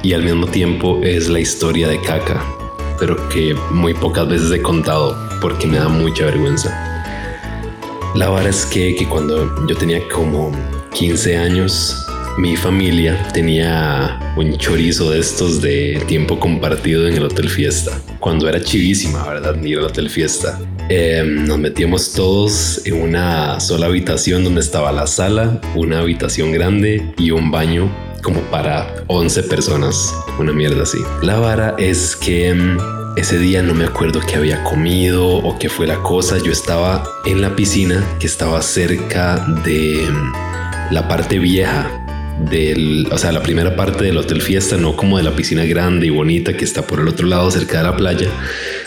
y 0.03 0.15
al 0.15 0.25
mismo 0.25 0.49
tiempo 0.49 1.01
es 1.05 1.29
la 1.29 1.39
historia 1.39 1.87
de 1.87 2.01
caca, 2.01 2.45
pero 2.99 3.29
que 3.29 3.55
muy 3.71 3.95
pocas 3.95 4.29
veces 4.29 4.51
he 4.51 4.61
contado 4.61 5.17
porque 5.41 5.69
me 5.69 5.79
da 5.79 5.89
mucha 5.89 6.25
vergüenza. 6.25 6.77
La 8.17 8.29
verdad 8.31 8.49
es 8.49 8.67
que, 8.67 8.97
que 8.97 9.07
cuando 9.07 9.65
yo 9.69 9.77
tenía 9.77 10.01
como 10.09 10.51
15 10.93 11.37
años, 11.37 12.05
mi 12.37 12.57
familia 12.57 13.29
tenía 13.33 14.19
un 14.37 14.59
chorizo 14.59 15.11
de 15.11 15.21
estos 15.21 15.63
de 15.63 16.03
tiempo 16.09 16.41
compartido 16.41 17.07
en 17.07 17.15
el 17.15 17.27
Hotel 17.27 17.49
Fiesta. 17.49 17.97
Cuando 18.19 18.49
era 18.49 18.61
chivísima, 18.61 19.25
¿verdad? 19.25 19.63
Ir 19.63 19.79
al 19.79 19.85
Hotel 19.85 20.11
Fiesta. 20.11 20.59
Em, 20.93 21.47
nos 21.47 21.57
metíamos 21.57 22.13
todos 22.15 22.85
en 22.85 23.01
una 23.01 23.61
sola 23.61 23.87
habitación 23.87 24.43
donde 24.43 24.61
estaba 24.61 24.91
la 24.91 25.07
sala, 25.07 25.61
una 25.77 26.01
habitación 26.01 26.51
grande 26.51 27.15
y 27.17 27.31
un 27.31 27.53
baño 27.53 27.89
como 28.25 28.41
para 28.51 28.93
11 29.07 29.45
personas, 29.45 30.13
una 30.41 30.53
mierda 30.53 30.83
así. 30.83 30.99
La 31.23 31.39
vara 31.39 31.77
es 31.79 32.17
que 32.17 32.49
em, 32.49 32.77
ese 33.17 33.39
día 33.39 33.63
no 33.63 33.73
me 33.73 33.85
acuerdo 33.85 34.19
qué 34.21 34.35
había 34.35 34.65
comido 34.65 35.29
o 35.29 35.57
qué 35.61 35.69
fue 35.69 35.87
la 35.87 36.03
cosa. 36.03 36.39
Yo 36.39 36.51
estaba 36.51 37.05
en 37.25 37.41
la 37.41 37.55
piscina 37.55 38.05
que 38.19 38.27
estaba 38.27 38.61
cerca 38.61 39.47
de 39.65 40.07
em, 40.07 40.33
la 40.91 41.07
parte 41.07 41.39
vieja 41.39 41.89
del, 42.39 43.09
o 43.11 43.19
sea, 43.19 43.33
la 43.33 43.43
primera 43.43 43.77
parte 43.77 44.05
del 44.05 44.17
Hotel 44.17 44.41
Fiesta, 44.41 44.77
no 44.77 44.97
como 44.97 45.19
de 45.19 45.23
la 45.23 45.37
piscina 45.37 45.65
grande 45.65 46.07
y 46.07 46.11
bonita 46.11 46.57
que 46.57 46.65
está 46.65 46.87
por 46.87 47.01
el 47.01 47.09
otro 47.09 47.27
lado 47.27 47.51
cerca 47.51 47.79
de 47.79 47.85
la 47.85 47.97
playa, 47.97 48.29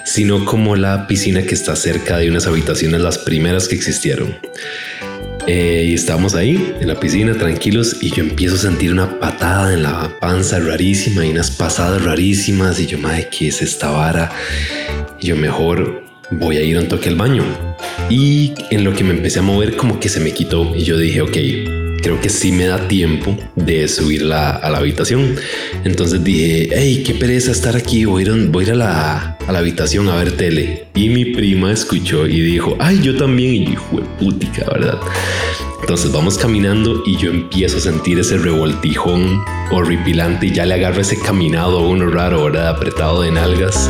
sino 0.05 0.45
como 0.45 0.75
la 0.75 1.07
piscina 1.07 1.43
que 1.43 1.53
está 1.53 1.75
cerca 1.75 2.17
de 2.17 2.29
unas 2.29 2.47
habitaciones, 2.47 3.01
las 3.01 3.17
primeras 3.17 3.67
que 3.67 3.75
existieron. 3.75 4.35
Eh, 5.45 5.87
y 5.89 5.93
estábamos 5.93 6.35
ahí 6.35 6.73
en 6.79 6.87
la 6.87 6.97
piscina 6.97 7.33
tranquilos 7.33 7.97
y 7.99 8.11
yo 8.11 8.23
empiezo 8.23 8.55
a 8.55 8.59
sentir 8.59 8.93
una 8.93 9.19
patada 9.19 9.73
en 9.73 9.83
la 9.83 10.17
panza 10.21 10.57
rarísima 10.59 11.25
y 11.25 11.31
unas 11.31 11.51
pasadas 11.51 12.01
rarísimas 12.01 12.79
y 12.79 12.85
yo, 12.85 12.97
madre, 12.97 13.27
¿qué 13.29 13.49
es 13.49 13.61
esta 13.61 13.89
vara? 13.89 14.31
Yo 15.19 15.35
mejor 15.35 16.03
voy 16.31 16.57
a 16.57 16.63
ir 16.63 16.77
un 16.77 16.87
toque 16.87 17.09
al 17.09 17.15
baño. 17.15 17.43
Y 18.09 18.53
en 18.71 18.83
lo 18.83 18.93
que 18.93 19.03
me 19.03 19.11
empecé 19.11 19.39
a 19.39 19.41
mover 19.41 19.75
como 19.75 19.99
que 19.99 20.09
se 20.09 20.19
me 20.19 20.31
quitó 20.31 20.73
y 20.75 20.83
yo 20.83 20.97
dije, 20.97 21.21
ok, 21.21 21.37
creo 22.03 22.19
que 22.19 22.29
sí 22.29 22.51
me 22.51 22.65
da 22.65 22.87
tiempo 22.87 23.35
de 23.55 23.87
subirla 23.87 24.51
a 24.51 24.69
la 24.69 24.77
habitación. 24.77 25.35
Entonces 25.85 26.23
dije, 26.23 26.69
hey, 26.71 27.03
qué 27.05 27.15
pereza 27.15 27.51
estar 27.51 27.75
aquí, 27.75 28.05
voy 28.05 28.23
a 28.23 28.61
ir, 28.61 28.71
a, 28.71 28.75
la, 28.75 29.37
a 29.47 29.51
la 29.51 29.59
habitación 29.59 30.09
a 30.09 30.15
ver 30.17 30.33
tele. 30.33 30.87
Y 30.93 31.09
mi 31.09 31.25
prima 31.25 31.71
escuchó 31.71 32.27
y 32.27 32.41
dijo, 32.41 32.75
ay, 32.79 32.99
yo 33.01 33.15
también. 33.17 33.53
Y 33.53 33.73
yo, 33.73 33.81
fue 33.89 34.01
putica, 34.19 34.65
¿verdad? 34.71 34.99
Entonces 35.81 36.11
vamos 36.11 36.37
caminando 36.37 37.03
y 37.05 37.17
yo 37.17 37.31
empiezo 37.31 37.77
a 37.77 37.81
sentir 37.81 38.19
ese 38.19 38.37
revoltijón 38.37 39.43
horripilante 39.71 40.47
y 40.47 40.51
ya 40.51 40.65
le 40.65 40.75
agarro 40.75 41.01
ese 41.01 41.19
caminado 41.19 41.79
a 41.79 41.87
uno 41.87 42.07
raro, 42.07 42.45
¿verdad? 42.45 42.69
Apretado 42.69 43.21
de 43.21 43.31
nalgas. 43.31 43.89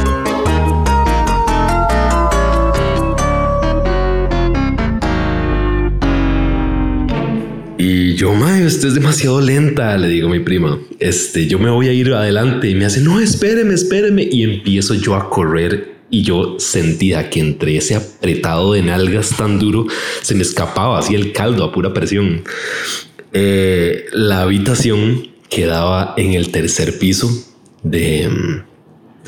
Yo, 8.24 8.34
mae, 8.34 8.66
usted 8.66 8.88
es 8.88 8.94
demasiado 8.94 9.42
lenta, 9.42 9.98
le 9.98 10.08
digo 10.08 10.30
a 10.30 10.32
mi 10.32 10.40
prima. 10.40 10.80
Este, 10.98 11.46
yo 11.46 11.60
me 11.60 11.70
voy 11.70 11.90
a 11.90 11.92
ir 11.92 12.14
adelante 12.14 12.70
y 12.70 12.74
me 12.74 12.86
hace, 12.86 13.02
no, 13.02 13.20
espéreme, 13.20 13.74
espéreme. 13.74 14.26
Y 14.32 14.44
empiezo 14.44 14.94
yo 14.94 15.16
a 15.16 15.30
correr 15.30 15.96
y 16.10 16.22
yo 16.22 16.56
sentía 16.58 17.30
que 17.30 17.42
entre 17.42 17.76
ese 17.76 17.96
apretado 17.96 18.72
de 18.72 18.82
nalgas 18.82 19.36
tan 19.36 19.60
duro 19.60 19.88
se 20.22 20.36
me 20.36 20.44
escapaba 20.44 21.00
así 21.00 21.16
el 21.16 21.34
caldo 21.34 21.66
a 21.66 21.74
pura 21.74 21.94
presión. 21.94 22.46
Eh, 23.34 24.06
la 24.14 24.44
habitación 24.44 25.28
quedaba 25.50 26.14
en 26.16 26.34
el 26.34 26.50
tercer 26.50 26.98
piso 27.00 27.30
de 27.84 28.64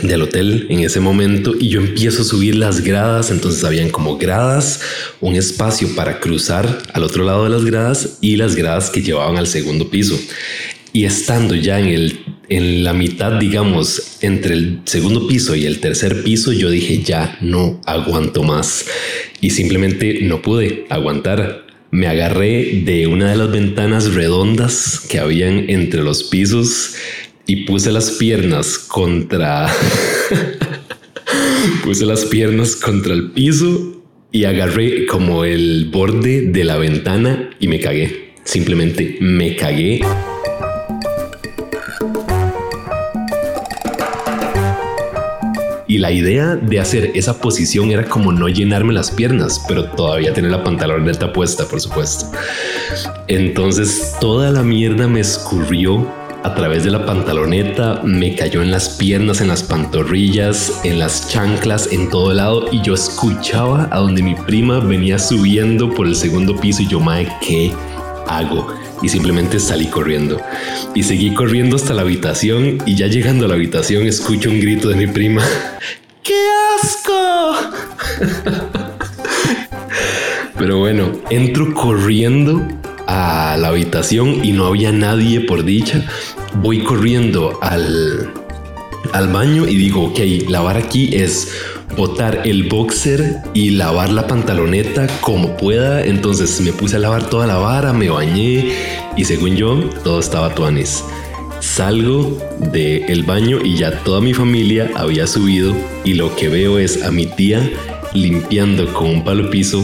del 0.01 0.21
hotel 0.21 0.67
en 0.69 0.79
ese 0.79 0.99
momento 0.99 1.53
y 1.57 1.69
yo 1.69 1.79
empiezo 1.79 2.21
a 2.21 2.25
subir 2.25 2.55
las 2.55 2.81
gradas, 2.81 3.31
entonces 3.31 3.63
habían 3.63 3.89
como 3.89 4.17
gradas, 4.17 4.81
un 5.21 5.35
espacio 5.35 5.95
para 5.95 6.19
cruzar 6.19 6.83
al 6.93 7.03
otro 7.03 7.23
lado 7.23 7.45
de 7.45 7.49
las 7.49 7.65
gradas 7.65 8.17
y 8.21 8.35
las 8.35 8.55
gradas 8.55 8.89
que 8.89 9.01
llevaban 9.01 9.37
al 9.37 9.47
segundo 9.47 9.89
piso. 9.89 10.19
Y 10.91 11.05
estando 11.05 11.55
ya 11.55 11.79
en 11.79 11.87
el 11.87 12.19
en 12.49 12.83
la 12.83 12.93
mitad, 12.93 13.33
digamos, 13.33 14.17
entre 14.21 14.53
el 14.53 14.81
segundo 14.85 15.27
piso 15.27 15.55
y 15.55 15.65
el 15.65 15.79
tercer 15.79 16.23
piso, 16.23 16.51
yo 16.51 16.69
dije, 16.69 17.01
ya 17.01 17.37
no 17.41 17.81
aguanto 17.85 18.43
más. 18.43 18.85
Y 19.41 19.51
simplemente 19.51 20.19
no 20.21 20.41
pude 20.41 20.85
aguantar. 20.89 21.65
Me 21.91 22.07
agarré 22.07 22.81
de 22.83 23.07
una 23.07 23.29
de 23.29 23.37
las 23.37 23.51
ventanas 23.51 24.13
redondas 24.13 25.01
que 25.09 25.19
habían 25.19 25.69
entre 25.69 26.03
los 26.03 26.23
pisos 26.23 26.93
y 27.47 27.65
puse 27.65 27.91
las 27.91 28.11
piernas 28.11 28.77
contra... 28.77 29.67
puse 31.83 32.05
las 32.05 32.25
piernas 32.25 32.75
contra 32.75 33.13
el 33.13 33.31
piso 33.31 34.01
y 34.31 34.45
agarré 34.45 35.05
como 35.05 35.45
el 35.45 35.89
borde 35.91 36.41
de 36.41 36.63
la 36.63 36.77
ventana 36.77 37.51
y 37.59 37.67
me 37.67 37.79
cagué. 37.79 38.33
Simplemente 38.43 39.17
me 39.21 39.55
cagué. 39.55 40.01
Y 45.87 45.99
la 45.99 46.11
idea 46.11 46.55
de 46.55 46.79
hacer 46.79 47.11
esa 47.13 47.39
posición 47.39 47.91
era 47.91 48.05
como 48.05 48.31
no 48.31 48.49
llenarme 48.49 48.93
las 48.93 49.11
piernas, 49.11 49.63
pero 49.67 49.85
todavía 49.85 50.33
tener 50.33 50.51
la 50.51 50.63
pantaloneta 50.63 51.31
puesta, 51.31 51.67
por 51.67 51.79
supuesto. 51.79 52.25
Entonces 53.27 54.15
toda 54.19 54.51
la 54.51 54.63
mierda 54.63 55.07
me 55.07 55.21
escurrió 55.21 56.24
a 56.45 56.53
través 56.53 56.83
de 56.83 56.91
la 56.91 57.07
pantaloneta, 57.07 58.01
me 58.03 58.35
cayó 58.35 58.61
en 58.61 58.69
las 58.69 58.89
piernas, 58.89 59.41
en 59.41 59.47
las 59.47 59.63
pantorrillas, 59.63 60.79
en 60.83 60.99
las 60.99 61.27
chanclas, 61.27 61.89
en 61.91 62.07
todo 62.11 62.33
lado 62.33 62.67
y 62.71 62.83
yo 62.83 62.93
escuchaba 62.93 63.87
a 63.91 63.97
donde 63.97 64.21
mi 64.21 64.35
prima 64.35 64.79
venía 64.79 65.17
subiendo 65.17 65.89
por 65.89 66.05
el 66.05 66.15
segundo 66.15 66.55
piso 66.55 66.83
y 66.83 66.87
yo, 66.87 66.99
mae, 66.99 67.27
¿qué 67.41 67.73
hago? 68.27 68.67
Y 69.01 69.09
simplemente 69.09 69.59
salí 69.59 69.87
corriendo. 69.87 70.39
Y 70.93 71.01
seguí 71.01 71.33
corriendo 71.33 71.77
hasta 71.77 71.95
la 71.95 72.03
habitación 72.03 72.77
y 72.85 72.93
ya 72.93 73.07
llegando 73.07 73.45
a 73.45 73.47
la 73.47 73.55
habitación 73.55 74.05
escucho 74.05 74.51
un 74.51 74.59
grito 74.59 74.89
de 74.89 74.95
mi 74.97 75.07
prima. 75.07 75.43
¡Qué 76.21 76.39
asco! 76.79 77.55
Pero 80.59 80.77
bueno, 80.77 81.11
entro 81.31 81.73
corriendo 81.73 82.61
a 83.07 83.57
la 83.59 83.69
habitación 83.69 84.45
y 84.45 84.51
no 84.51 84.65
había 84.65 84.91
nadie 84.91 85.41
por 85.41 85.63
dicha 85.63 86.03
voy 86.61 86.83
corriendo 86.83 87.57
al, 87.61 88.31
al 89.13 89.27
baño 89.31 89.67
y 89.67 89.75
digo, 89.75 90.05
ok, 90.05 90.19
lavar 90.49 90.77
aquí 90.77 91.15
es 91.15 91.49
botar 91.95 92.41
el 92.45 92.63
boxer 92.63 93.37
y 93.53 93.71
lavar 93.71 94.09
la 94.09 94.27
pantaloneta 94.27 95.07
como 95.21 95.55
pueda. 95.57 96.03
Entonces 96.03 96.59
me 96.61 96.73
puse 96.73 96.97
a 96.97 96.99
lavar 96.99 97.29
toda 97.29 97.47
la 97.47 97.57
vara, 97.57 97.93
me 97.93 98.09
bañé 98.09 98.73
y 99.15 99.25
según 99.25 99.55
yo, 99.55 99.75
todo 100.03 100.19
estaba 100.19 100.53
tuanis. 100.53 101.03
Salgo 101.59 102.37
del 102.71 103.23
baño 103.23 103.59
y 103.63 103.77
ya 103.77 104.03
toda 104.03 104.21
mi 104.21 104.33
familia 104.33 104.91
había 104.95 105.25
subido 105.25 105.73
y 106.03 106.13
lo 106.13 106.35
que 106.35 106.49
veo 106.49 106.77
es 106.77 107.03
a 107.03 107.11
mi 107.11 107.25
tía 107.25 107.67
limpiando 108.13 108.93
con 108.93 109.09
un 109.09 109.23
palo 109.23 109.49
piso 109.49 109.83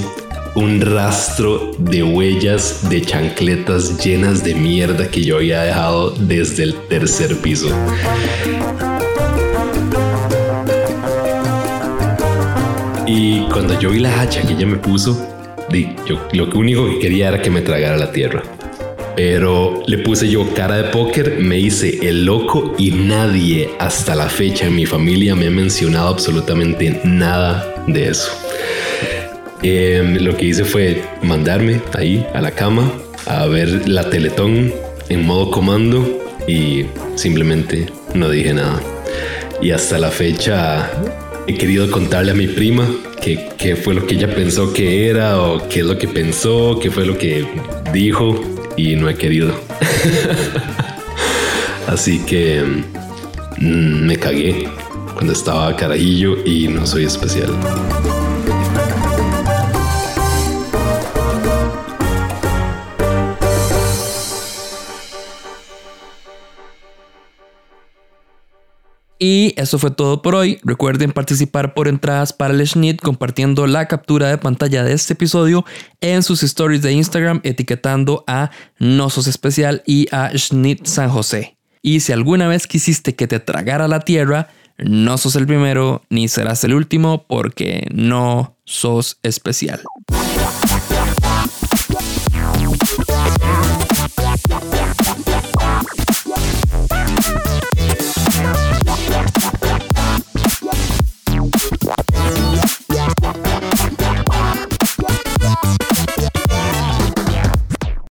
un 0.56 0.82
rastro 0.82 1.72
de 1.78 2.04
huellas 2.04 2.90
de 2.90 3.02
chancletas 3.02 4.04
llenas 4.04 4.44
de 4.44 4.54
mierda 4.54 5.10
que 5.10 5.24
yo 5.24 5.38
había 5.38 5.64
dejado 5.64 6.12
desde 6.12 6.64
el 6.64 6.76
tercer 6.90 7.38
piso. 7.38 7.70
Y 13.08 13.42
cuando 13.52 13.80
yo 13.80 13.92
vi 13.92 14.00
la 14.00 14.22
hacha 14.22 14.42
que 14.42 14.54
ella 14.54 14.66
me 14.66 14.78
puso, 14.78 15.18
yo 16.06 16.20
lo 16.34 16.46
único 16.54 16.86
que 16.88 17.00
quería 17.00 17.30
era 17.30 17.42
que 17.42 17.50
me 17.50 17.62
tragara 17.62 17.98
la 17.98 18.12
tierra. 18.12 18.44
Pero 19.16 19.84
le 19.88 19.98
puse 20.00 20.30
yo 20.30 20.54
cara 20.54 20.78
de 20.78 20.84
póker, 20.86 21.38
me 21.40 21.60
hice 21.60 22.08
el 22.08 22.26
loco 22.26 22.74
y 22.78 22.92
nadie 22.92 23.70
hasta 23.80 24.16
la 24.16 24.30
fecha 24.30 24.68
en 24.68 24.76
mi 24.76 24.86
familia 24.86 25.36
me 25.36 25.48
ha 25.48 25.52
mencionado 25.52 26.08
absolutamente 26.08 27.02
nada 27.04 27.74
de 27.88 28.10
eso. 28.10 28.32
Em, 29.64 30.18
lo 30.24 30.36
que 30.36 30.46
hice 30.46 30.66
fue 30.66 31.04
mandarme 31.22 31.82
ahí 31.94 32.26
a 32.34 32.42
la 32.42 32.52
cama 32.52 32.92
a 33.28 33.46
ver 33.46 33.88
la 33.88 34.10
Teletón 34.10 34.74
en 35.10 35.26
modo 35.26 35.52
comando 35.52 36.20
y 36.48 36.86
simplemente 37.16 37.88
no 38.16 38.30
dije 38.30 38.54
nada. 38.54 38.82
Y 39.62 39.72
hasta 39.72 40.00
la 40.00 40.10
fecha 40.10 40.90
he 41.48 41.54
querido 41.54 41.92
contarle 41.92 42.32
a 42.32 42.34
mi 42.34 42.48
prima 42.48 42.88
qué, 43.22 43.76
fue 43.76 43.94
lo 43.94 44.08
que 44.08 44.16
ella 44.16 44.34
pensó 44.34 44.74
que 44.74 45.08
era 45.08 45.40
o 45.40 45.70
qué 45.70 45.82
es 45.82 45.86
lo 45.86 45.98
que 45.98 46.08
pensó, 46.08 46.80
qué 46.82 46.90
fue 46.90 47.06
lo 47.06 47.18
que 47.18 47.46
dijo 47.94 48.42
y 48.78 48.96
no 48.96 49.10
he 49.10 49.16
querido. 49.16 49.54
Así 51.88 52.20
que 52.26 52.64
mm, 53.58 54.06
me 54.08 54.18
cagué 54.18 54.68
cuando 55.14 55.34
estaba 55.34 55.76
carajillo 55.76 56.44
y 56.46 56.68
no 56.68 56.88
soy 56.88 57.06
especial. 57.06 57.52
Y 69.24 69.54
eso 69.56 69.78
fue 69.78 69.92
todo 69.92 70.24
por 70.24 70.34
hoy. 70.34 70.58
Recuerden 70.64 71.12
participar 71.12 71.76
por 71.76 71.88
entradas 71.88 72.34
para 72.34 72.56
el 72.56 72.68
Schnitt 72.68 73.00
compartiendo 73.00 73.68
la 73.68 73.88
captura 73.88 74.28
de 74.30 74.40
pantalla 74.40 74.84
de 74.84 74.94
este 74.94 75.14
episodio 75.14 75.64
en 76.02 76.24
sus 76.24 76.42
stories 76.42 76.82
de 76.82 76.94
Instagram 76.94 77.40
etiquetando 77.44 78.24
a 78.26 78.50
Nosos 78.80 79.28
Especial 79.28 79.84
y 79.86 80.08
a 80.12 80.32
Schnitt 80.36 80.88
San 80.88 81.12
José. 81.12 81.56
Y 81.84 82.00
si 82.00 82.14
alguna 82.14 82.48
vez 82.48 82.66
quisiste 82.66 83.14
que 83.14 83.28
te 83.28 83.40
tragara 83.40 83.88
la 83.88 84.00
tierra, 84.00 84.48
no 84.80 85.20
sos 85.20 85.36
el 85.36 85.46
primero 85.46 86.02
ni 86.10 86.28
serás 86.28 86.64
el 86.64 86.74
último 86.74 87.28
porque 87.28 87.86
no 87.94 88.58
sos 88.66 89.20
especial. 89.22 89.82